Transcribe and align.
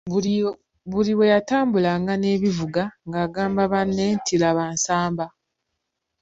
Buli 0.91 1.05
lwe 1.17 1.25
yatambulanga 1.33 2.13
n'ebivuga 2.17 2.83
ng’agamba 3.07 3.61
banne 3.73 4.05
nti, 4.17 4.33
laba 4.41 4.63
Nsamba. 4.75 5.25